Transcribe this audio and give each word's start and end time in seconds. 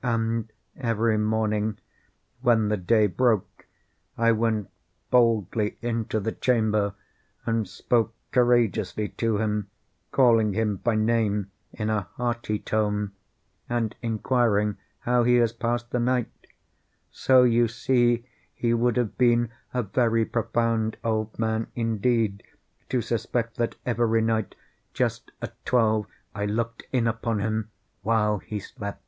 And 0.00 0.52
every 0.76 1.18
morning, 1.18 1.76
when 2.40 2.68
the 2.68 2.76
day 2.76 3.08
broke, 3.08 3.66
I 4.16 4.30
went 4.30 4.70
boldly 5.10 5.76
into 5.82 6.20
the 6.20 6.30
chamber, 6.30 6.94
and 7.44 7.68
spoke 7.68 8.14
courageously 8.30 9.08
to 9.08 9.38
him, 9.38 9.68
calling 10.12 10.54
him 10.54 10.76
by 10.76 10.94
name 10.94 11.50
in 11.72 11.90
a 11.90 12.02
hearty 12.14 12.60
tone, 12.60 13.10
and 13.68 13.96
inquiring 14.00 14.76
how 15.00 15.24
he 15.24 15.34
has 15.38 15.52
passed 15.52 15.90
the 15.90 15.98
night. 16.00 16.30
So 17.10 17.42
you 17.42 17.66
see 17.66 18.24
he 18.54 18.72
would 18.72 18.96
have 18.96 19.18
been 19.18 19.50
a 19.74 19.82
very 19.82 20.24
profound 20.24 20.96
old 21.02 21.36
man, 21.40 21.66
indeed, 21.74 22.44
to 22.88 23.02
suspect 23.02 23.56
that 23.56 23.74
every 23.84 24.22
night, 24.22 24.54
just 24.94 25.32
at 25.42 25.52
twelve, 25.66 26.06
I 26.36 26.46
looked 26.46 26.84
in 26.92 27.08
upon 27.08 27.40
him 27.40 27.70
while 28.02 28.38
he 28.38 28.60
slept. 28.60 29.02